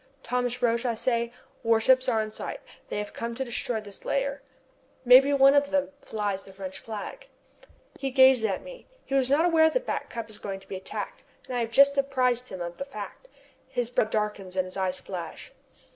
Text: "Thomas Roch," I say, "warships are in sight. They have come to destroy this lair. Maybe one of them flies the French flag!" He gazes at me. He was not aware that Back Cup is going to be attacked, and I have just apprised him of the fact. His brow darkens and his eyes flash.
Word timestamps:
"Thomas 0.23 0.63
Roch," 0.63 0.83
I 0.83 0.95
say, 0.95 1.31
"warships 1.61 2.09
are 2.09 2.23
in 2.23 2.31
sight. 2.31 2.59
They 2.89 2.97
have 2.97 3.13
come 3.13 3.35
to 3.35 3.45
destroy 3.45 3.79
this 3.81 4.03
lair. 4.03 4.41
Maybe 5.05 5.31
one 5.31 5.53
of 5.53 5.69
them 5.69 5.89
flies 6.01 6.43
the 6.43 6.53
French 6.53 6.79
flag!" 6.79 7.27
He 7.99 8.09
gazes 8.09 8.45
at 8.49 8.63
me. 8.63 8.87
He 9.05 9.13
was 9.13 9.29
not 9.29 9.45
aware 9.45 9.69
that 9.69 9.85
Back 9.85 10.09
Cup 10.09 10.27
is 10.31 10.39
going 10.39 10.59
to 10.59 10.67
be 10.67 10.75
attacked, 10.75 11.23
and 11.47 11.55
I 11.55 11.59
have 11.59 11.69
just 11.69 11.99
apprised 11.99 12.49
him 12.49 12.61
of 12.61 12.77
the 12.79 12.85
fact. 12.85 13.29
His 13.67 13.91
brow 13.91 14.05
darkens 14.05 14.55
and 14.55 14.65
his 14.65 14.75
eyes 14.75 14.99
flash. 14.99 15.51